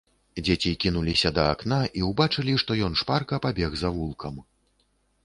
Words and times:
Дзеці 0.45 0.71
кінуліся 0.85 1.31
да 1.35 1.43
акна 1.55 1.79
і 2.01 2.03
ўбачылі, 2.07 2.55
што 2.63 2.79
ён 2.87 2.97
шпарка 3.03 3.39
пабег 3.45 3.77
завулкам. 3.83 4.35